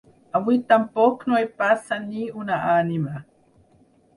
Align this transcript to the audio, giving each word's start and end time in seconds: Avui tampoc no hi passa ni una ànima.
Avui 0.37 0.55
tampoc 0.71 1.21
no 1.33 1.37
hi 1.43 1.47
passa 1.59 1.99
ni 2.07 2.25
una 2.45 2.59
ànima. 2.79 3.23